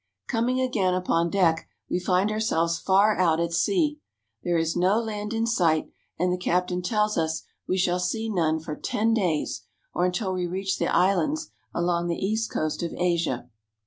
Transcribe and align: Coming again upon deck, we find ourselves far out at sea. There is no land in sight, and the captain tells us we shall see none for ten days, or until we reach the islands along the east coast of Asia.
Coming 0.27 0.59
again 0.59 0.95
upon 0.95 1.29
deck, 1.29 1.67
we 1.87 1.99
find 1.99 2.31
ourselves 2.31 2.79
far 2.79 3.15
out 3.19 3.39
at 3.39 3.53
sea. 3.53 3.99
There 4.41 4.57
is 4.57 4.75
no 4.75 4.99
land 4.99 5.31
in 5.31 5.45
sight, 5.45 5.91
and 6.17 6.33
the 6.33 6.39
captain 6.39 6.81
tells 6.81 7.19
us 7.19 7.43
we 7.67 7.77
shall 7.77 7.99
see 7.99 8.27
none 8.27 8.59
for 8.61 8.75
ten 8.75 9.13
days, 9.13 9.61
or 9.93 10.05
until 10.07 10.33
we 10.33 10.47
reach 10.47 10.79
the 10.79 10.87
islands 10.87 11.51
along 11.71 12.07
the 12.07 12.15
east 12.17 12.49
coast 12.51 12.81
of 12.81 12.95
Asia. 12.95 13.47